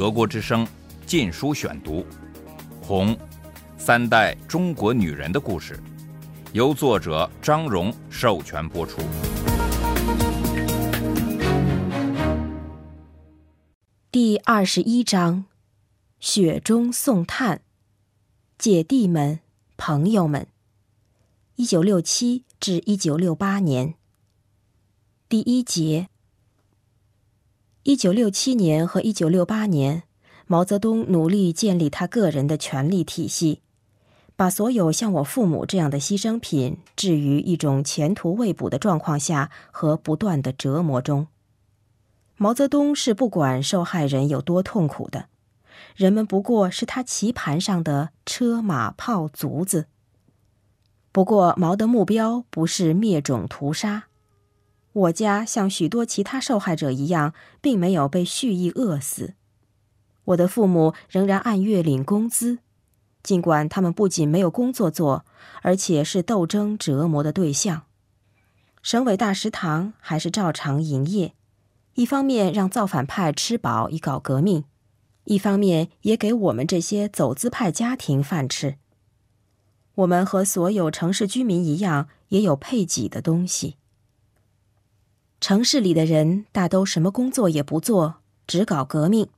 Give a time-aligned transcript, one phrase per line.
[0.00, 0.64] 德国之声
[1.04, 2.00] 《禁书选读》，
[2.80, 3.14] 《红》，
[3.76, 5.78] 三代中国女人的故事，
[6.54, 9.02] 由作者张荣授权播出。
[14.10, 15.44] 第二十一章：
[16.18, 17.60] 雪中送炭。
[18.56, 19.40] 姐弟们，
[19.76, 20.46] 朋友们，
[21.56, 23.96] 一九六七至一九六八年。
[25.28, 26.08] 第一节。
[27.84, 30.02] 一九六七年和一九六八年，
[30.46, 33.62] 毛泽东努力建立他个人的权力体系，
[34.36, 41.28] 把所有像我父母这样的牺牲品置于一种前途未卜的状况下和不断的折磨中。
[42.36, 45.28] 毛泽东是不管受害人有多痛苦的，
[45.96, 49.86] 人们不过是他棋盘上的车马炮卒子。
[51.12, 54.08] 不过毛的目标不是灭种屠杀。
[54.92, 59.34] 我家像许多其他受害者一样，并没有被蓄意饿死。
[60.24, 62.58] 我的父母仍然按月领工资，
[63.22, 65.24] 尽管他们不仅没有工作做，
[65.62, 67.82] 而且是斗争折磨的对象。
[68.82, 71.34] 省委大食堂还是照常营业，
[71.94, 74.64] 一方面让造反派吃饱以搞革命，
[75.24, 78.76] 一方面也给我们这些走资派家庭饭吃。
[79.96, 83.76] 我们和所有城市居民一样，也有配给的东西。
[85.40, 89.28] 城市里的人大都什么工作也不做，只搞革命。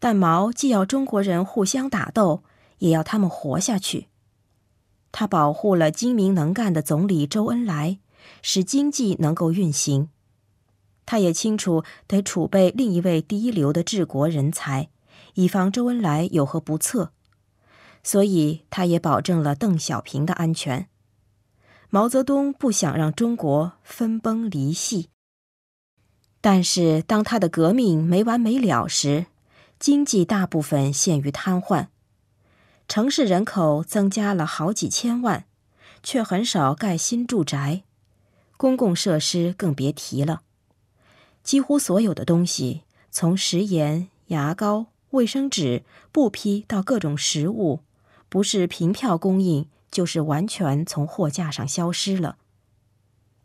[0.00, 2.42] 但毛既要中国人互相打斗，
[2.78, 4.08] 也要他们活下去。
[5.12, 8.00] 他保护了精明能干的总理周恩来，
[8.42, 10.08] 使经济能够运行。
[11.06, 14.88] 他也清楚得储备另一位第一流的治国人才，
[15.34, 17.12] 以防周恩来有何不测。
[18.02, 20.88] 所以，他也保证了邓小平的安全。
[21.90, 25.10] 毛泽东不想让中国分崩离析，
[26.40, 29.26] 但是当他的革命没完没了时，
[29.78, 31.88] 经济大部分陷于瘫痪，
[32.88, 35.44] 城市人口增加了好几千万，
[36.02, 37.84] 却很少盖新住宅，
[38.56, 40.42] 公共设施更别提了。
[41.44, 47.80] 几乎所有的东西，从食盐、牙膏、卫生纸、布匹到各种食物，
[48.28, 49.68] 不是凭票供应。
[49.94, 52.36] 就是完全从货架上消失了。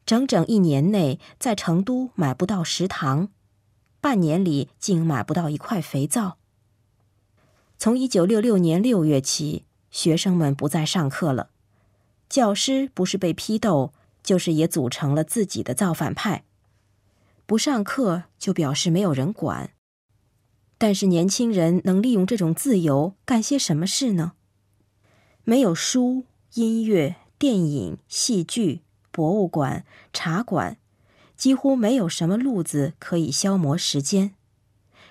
[0.04, 3.30] 整整一年内，在成都买不到食堂，
[4.02, 6.38] 半年里竟买不到一块肥皂。
[7.78, 11.52] 从一九六六年六月起，学生们不再上课了，
[12.28, 13.94] 教师不是被批斗，
[14.24, 16.46] 就是也组成了自己的造反派。
[17.46, 19.70] 不上课就表示没有人管，
[20.80, 24.32] 但是年轻人能利用这种自由干些什么事呢？
[25.44, 26.26] 没有书。
[26.56, 30.78] 音乐、电影、戏剧、博物馆、茶馆，
[31.36, 34.34] 几乎没有什么路子可以消磨时间。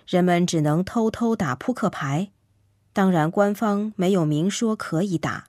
[0.05, 2.33] 人们只能偷偷打扑克牌，
[2.93, 5.47] 当然官方没有明说可以打。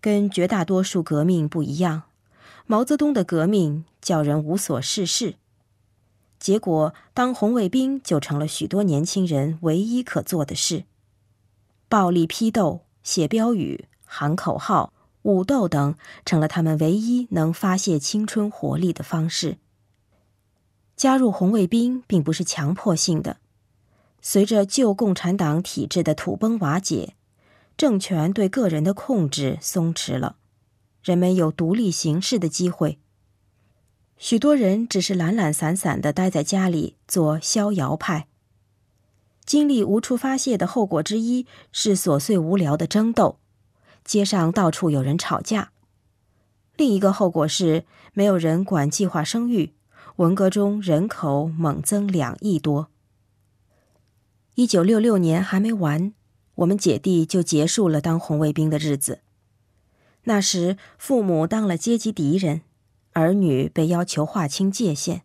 [0.00, 2.04] 跟绝大多数革命不一样，
[2.66, 5.34] 毛泽东的革命叫人无所事事，
[6.38, 10.84] 结果当红卫兵就成了许多年轻人唯一可做的事。
[11.90, 13.84] 暴力批斗、写标语。
[14.12, 15.94] 喊口号、武斗等
[16.24, 19.58] 成了他们唯一能发泄青春活力的方式。
[20.96, 23.36] 加入红卫兵并不是强迫性的。
[24.20, 27.14] 随着旧共产党体制的土崩瓦解，
[27.76, 30.36] 政权对个人的控制松弛了，
[31.04, 32.98] 人们有独立行事的机会。
[34.18, 38.26] 许多人只是懒懒散散的待在家里做逍遥派。
[39.46, 43.39] 精力无处发泄的后果之一是琐碎无聊的争斗。
[44.04, 45.72] 街上到处有人吵架。
[46.76, 47.84] 另一个后果是，
[48.14, 49.74] 没有人管计划生育，
[50.16, 52.88] 文革中人口猛增两亿多。
[54.54, 56.12] 一九六六年还没完，
[56.56, 59.20] 我们姐弟就结束了当红卫兵的日子。
[60.24, 62.62] 那时，父母当了阶级敌人，
[63.12, 65.22] 儿女被要求划清界限。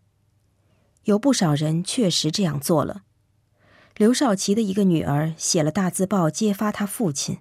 [1.04, 3.02] 有不少人确实这样做了。
[3.96, 7.38] 刘少奇的一个女儿写了大字报揭发他父亲。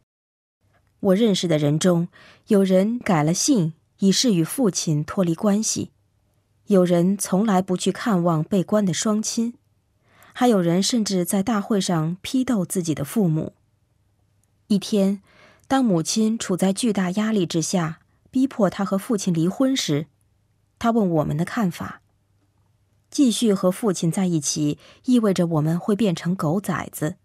[1.00, 2.08] 我认识的人中，
[2.48, 5.92] 有人改了姓，以示与父亲脱离关系；
[6.68, 9.54] 有人从来不去看望被关的双亲；
[10.34, 13.54] 还有人甚至在大会上批斗自己的父母。
[14.68, 15.22] 一天，
[15.68, 18.00] 当母亲处在巨大压力之下，
[18.32, 20.08] 逼迫他和父亲离婚时，
[20.80, 22.02] 他问我们的看法：
[23.12, 27.18] 继续和父亲在一起，意味着我们会变成狗崽子。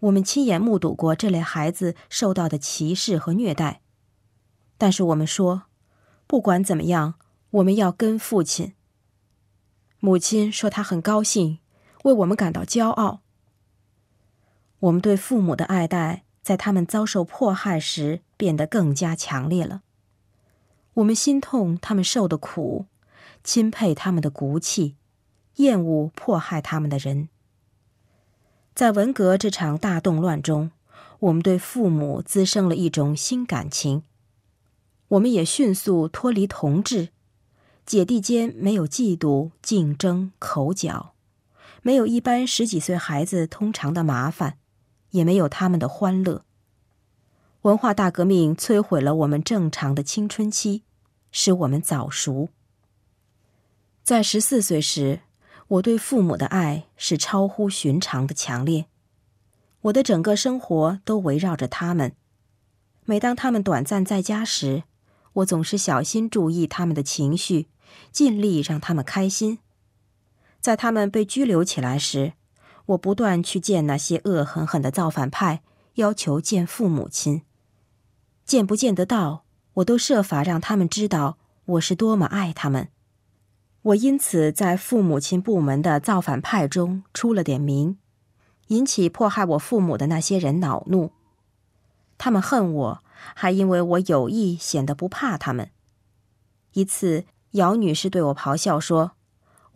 [0.00, 3.80] 我们亲眼目睹过这类孩子受到的歧视和虐待，
[4.76, 5.64] 但是我们说，
[6.26, 7.14] 不管怎么样，
[7.50, 8.74] 我们要跟父亲。
[9.98, 11.58] 母亲说她很高兴，
[12.04, 13.22] 为我们感到骄傲。
[14.78, 19.82] 我们对父母的爱戴，在他们遭受迫害时变得更加强烈了。
[20.94, 22.86] 我们心痛他们受的苦，
[23.42, 24.96] 钦佩他们的骨气，
[25.56, 27.28] 厌恶迫害他们的人。
[28.78, 30.70] 在文革这场大动乱中，
[31.18, 34.04] 我们对父母滋生了一种新感情。
[35.08, 37.08] 我们也迅速脱离同志，
[37.84, 41.14] 姐弟间没有嫉妒、竞争、口角，
[41.82, 44.58] 没有一般十几岁孩子通常的麻烦，
[45.10, 46.44] 也没有他们的欢乐。
[47.62, 50.84] 文化大革命摧毁了我们正常的青春期，
[51.32, 52.50] 使我们早熟。
[54.04, 55.22] 在十四岁时，
[55.68, 58.86] 我对父母的爱是超乎寻常的强烈，
[59.82, 62.14] 我的整个生活都围绕着他们。
[63.04, 64.84] 每当他们短暂在家时，
[65.34, 67.68] 我总是小心注意他们的情绪，
[68.10, 69.58] 尽力让他们开心。
[70.58, 72.32] 在他们被拘留起来时，
[72.86, 75.62] 我不断去见那些恶狠狠的造反派，
[75.94, 77.42] 要求见父母亲。
[78.46, 79.44] 见不见得到，
[79.74, 81.36] 我都设法让他们知道
[81.66, 82.88] 我是多么爱他们。
[83.82, 87.98] 我因此在父母亲部门的造反派中出了点名，
[88.68, 91.12] 引起迫害我父母的那些人恼怒。
[92.16, 93.04] 他们恨我。
[93.34, 95.70] 还因为我有意显得不怕他们。
[96.74, 99.12] 一次，姚女士对我咆哮说：“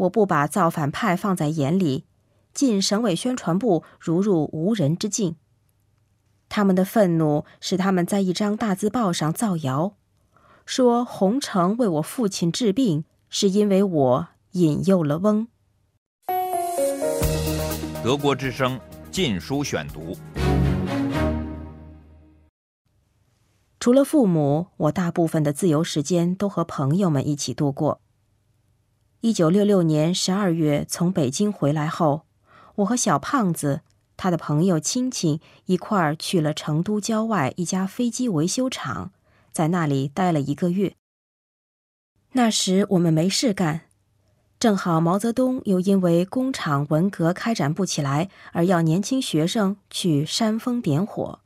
[0.06, 2.04] 我不把造反派放在眼里，
[2.54, 5.34] 进省委宣传部如入无人之境。”
[6.48, 9.96] 他们的愤怒使他们在一张大字报上造谣，
[10.64, 13.04] 说洪城为我父亲治病
[13.34, 15.48] 是因为我引诱了翁。
[18.04, 18.78] 德国之声
[19.10, 20.14] 《禁书选读》。
[23.80, 28.02] 除了父母，我大部分的自由时间都和朋友们一起度过。
[29.22, 32.26] 一九六六年十二月从北京回来后，
[32.74, 33.80] 我和小胖子、
[34.18, 39.10] 他的朋友、亲戚一块儿去了成都郊外一家飞机维修厂，
[39.50, 40.94] 在那里待了一个月。
[42.34, 43.82] 那时我们没事干，
[44.58, 51.40] 正好毛泽东又因为工厂文革开展不起来，而要年轻学生去煽风点火。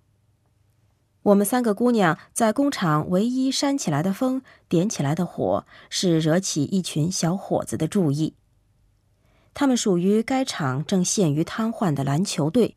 [1.23, 8.35] 我们三个姑娘在工厂唯一煽起来的风、点起来的火，是惹起一群小伙子的注意。
[9.53, 12.77] 他们属于该厂正陷于瘫痪的篮球队。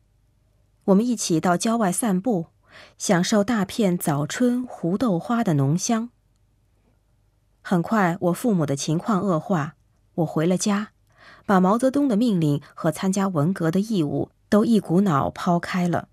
[0.85, 2.47] 我们一起到郊外散步，
[2.97, 6.09] 享受大片早春胡豆花的浓香。
[7.69, 9.75] 很快，我父母的情况恶化，
[10.15, 10.89] 我回了家，
[11.45, 16.07] 把毛泽东的命令和参加文革的义务都一股脑抛开了。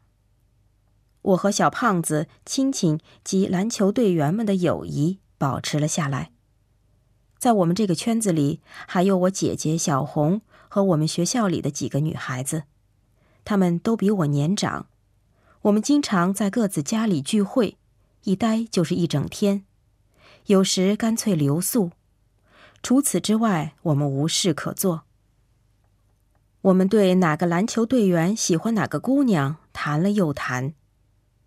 [1.22, 6.30] 我和小胖子、亲戚及篮球队员们的友谊保持了下来。
[7.38, 12.64] 在我们这个圈子里，还有我姐姐小红和我们学校里的几个女孩子，
[13.46, 14.88] 她们都比我年长。
[15.62, 17.78] 我们经常在各自家里聚会，
[18.24, 19.64] 一待就是一整天，
[20.46, 21.90] 有时干脆留宿。
[22.82, 25.02] 除此之外，我们无事可做。
[26.62, 30.74] 我们对哪个篮球队员喜欢哪个姑娘谈了又谈。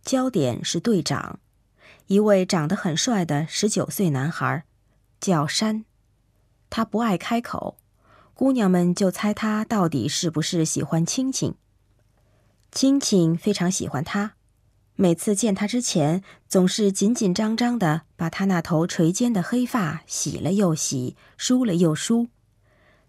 [0.02, 1.40] 焦点是队长，
[2.08, 4.64] 一位长得很帅的十九岁男孩，
[5.20, 5.86] 叫山。
[6.70, 7.78] 他不爱开口，
[8.34, 11.56] 姑娘们就猜他到底是不是喜欢青青。
[12.72, 14.36] 青青非常喜欢他，
[15.02, 22.28] 每次见他之前，总是紧紧张张的把他那头垂肩的黑发洗了又洗，梳了又梳，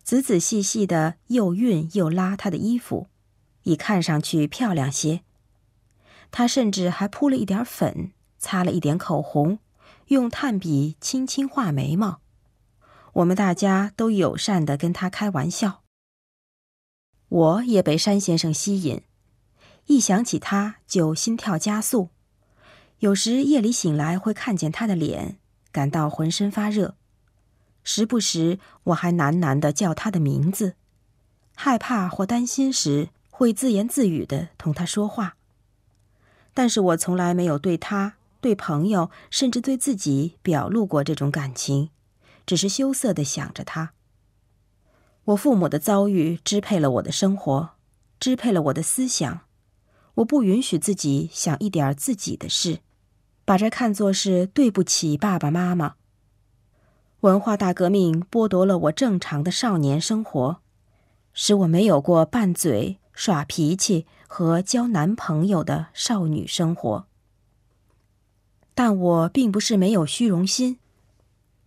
[0.05, 3.09] 仔仔细细的又熨又拉他的衣服，
[3.65, 5.23] 以看上去漂亮些。
[6.31, 9.59] 他甚至还铺了一点粉，擦了一点口红，
[10.07, 12.21] 用炭笔轻轻画眉毛。
[13.15, 15.83] 我们大家都友善的跟他开玩笑。
[17.29, 19.03] 我也被山先生吸引，
[19.91, 22.11] 一想起他就心跳加速。
[23.01, 25.37] 有时夜里醒来会看见他的脸，
[25.73, 26.95] 感到浑身发热。
[27.83, 30.77] 时不时我还喃喃的叫他的名字，
[31.57, 35.35] 害怕或担心时会自言自语的同他说话。
[36.55, 41.91] 但是我从来没有对他、对朋友，甚至对自己表露过这种感情，
[42.47, 43.91] 只是羞涩的想着他。
[45.25, 47.71] 我父母的遭遇支配了我的生活，
[48.21, 49.41] 支配了我的思想。
[50.21, 52.79] 我不允许自己想一点自己的事，
[53.45, 55.95] 把这看作是对不起爸爸妈妈。
[57.21, 60.61] 文化大革命剥夺了我正常的少年生活，
[61.33, 64.07] 使我没有过拌嘴、耍脾气。
[64.33, 67.09] 和交男朋友的少女生活，
[68.77, 70.79] 但我并不是没有虚荣心。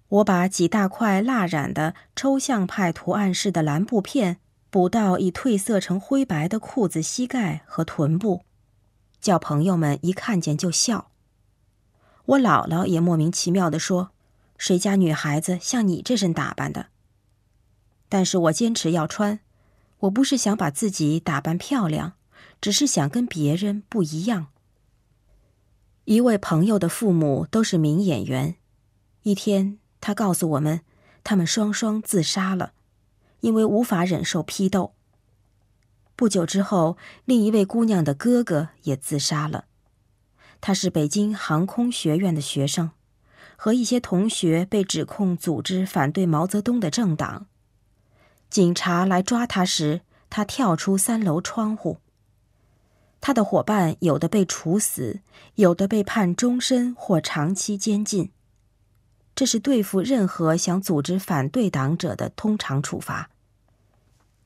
[0.07, 4.37] 我把几大块蜡染的抽象派图案式的蓝布片
[4.73, 8.41] 补到已褪色成灰白的裤子膝盖和臀部，
[9.21, 11.11] 叫朋友们一看见就笑。
[12.25, 14.09] 我姥姥也莫名其妙地说
[14.57, 16.87] ：“谁家女孩子像你这身打扮的？”
[18.09, 19.41] 但是我坚持要穿，
[19.99, 22.13] 我不是想把自己打扮漂亮，
[22.59, 24.47] 只是想跟别人不一样。
[26.05, 28.55] 一位朋友的父母都是名演员，
[29.21, 30.81] 一天他告诉我们，
[31.23, 32.73] 他们双双自杀了，
[33.43, 34.93] 因为无法忍受批斗。
[36.15, 39.65] 不久之后，另一位姑娘的哥哥也自杀了。
[40.61, 42.91] 他是北京航空学院的学生，
[43.57, 47.47] 和一些同学被指控组织反对毛泽东的政党。
[48.49, 51.97] 警察来抓他时，他跳出三楼窗户。
[53.19, 55.19] 他的伙伴有的被处死，
[55.55, 58.31] 有的被判终身或长期监禁。
[59.35, 63.31] 这是对付任何想组织反对党者的通常处罚。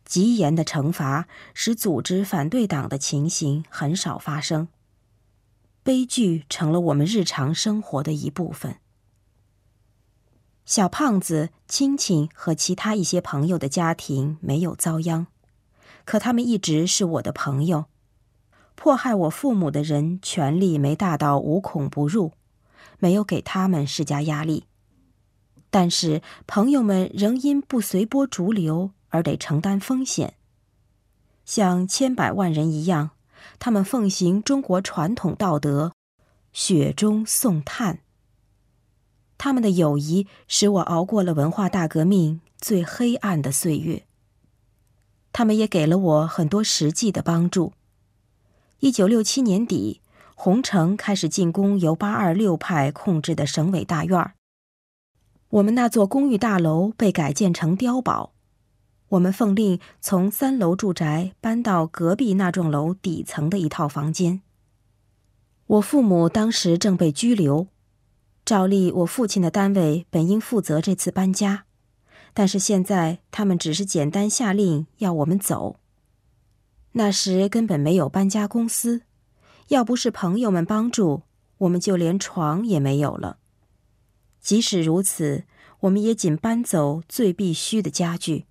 [0.08, 4.70] 极严的惩罚使组织反对党的情形很少发生。
[5.84, 8.78] 悲剧成了我们日常生活的一部分。
[10.66, 15.28] 小胖子、亲戚和其他一些朋友的家庭没有遭殃，
[16.04, 17.86] 可他们一直是我的朋友。
[18.76, 22.34] 迫害我父母的人权力没大到无孔不入，
[23.00, 24.66] 没有给他们施加压力，
[25.70, 30.36] 但是朋友们仍因不随波逐流而得承担风险，
[31.46, 33.12] 像千百万人一样。
[33.60, 35.94] 他们奉行中国传统道德，
[36.52, 38.00] 雪中送炭。
[39.38, 44.04] 他们的友谊使我熬过了文化大革命最黑暗的岁月。
[45.32, 47.74] 他们也给了我很多实际的帮助。
[48.80, 50.02] 一九六七年底，
[50.36, 54.34] 红城开始进攻由八二六派控制的省委大院儿
[55.50, 58.34] 我们那座公寓大楼被改建成碉堡。
[59.10, 64.42] 我们奉令从三楼住宅搬到隔壁那幢楼底层的一套房间。
[65.68, 67.68] 我父母当时正被拘留，
[68.46, 71.66] 照例我父亲的单位本应负责这次搬家，
[72.34, 75.78] 但是现在他们只是简单下令要我们走。
[76.94, 79.04] 那时根本没有搬家公司，
[79.68, 81.24] 要不是朋友们帮助，
[81.60, 83.38] 我们就连床也没有了。
[84.42, 85.44] 即使如此，
[85.82, 88.46] 我们也仅搬走最必须的家具。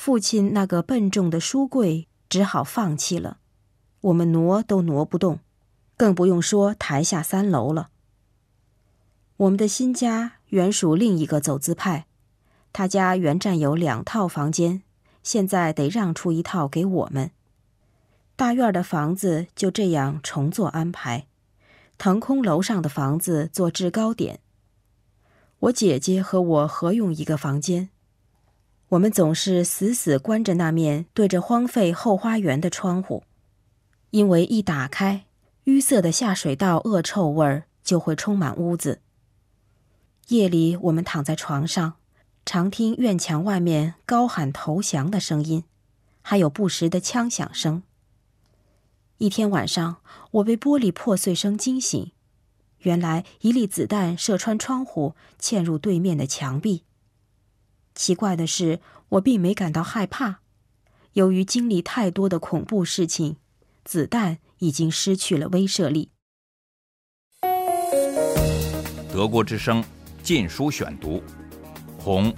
[0.00, 3.38] 父亲那个笨重的书柜只好放弃了，
[4.02, 5.40] 我们挪都挪不动，
[5.96, 7.90] 更不用说抬下三楼了。
[9.38, 12.06] 我们的新家原属另一个走资派，
[12.72, 14.84] 他家原占有两套房间，
[15.24, 17.32] 现在得让出一套给我们。
[18.36, 21.26] 大院的房子就这样重做安排，
[21.98, 24.38] 腾空楼上的房子做制高点。
[25.58, 27.90] 我姐姐和我合用一个房间。
[28.90, 33.22] 我们总是死死关着那面对着荒废后花园的窗户，
[34.10, 35.26] 因为一打开，
[35.66, 39.00] 淤塞的下水道恶臭味儿就会充满屋子。
[40.28, 41.96] 夜里，我们躺在床上，
[42.46, 45.64] 常听院墙外面高喊投降的声音，
[46.22, 47.82] 还有不时的枪响声。
[49.18, 49.96] 一天晚上，
[50.30, 52.12] 我被玻璃破碎声惊醒，
[52.78, 56.84] 原来一粒子弹射穿窗户，嵌入对面的墙壁。
[57.98, 58.78] 奇怪的是，
[59.08, 60.38] 我并没感到害怕。
[61.14, 63.38] 由于经历太多的恐怖事情，
[63.84, 66.12] 子弹已经失去了威慑力。
[69.12, 69.82] 德国之声
[70.22, 71.16] 《禁书选读》，
[71.98, 72.32] 《红》，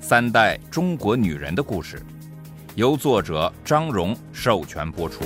[0.00, 2.02] 三代中国女人的故事，
[2.74, 5.22] 由作者张荣授权播出。